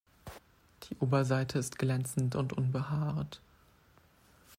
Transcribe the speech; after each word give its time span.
Die 0.89 0.97
Oberseite 0.97 1.59
ist 1.59 1.77
glänzend 1.77 2.33
und 2.33 2.53
unbehaart. 2.53 3.39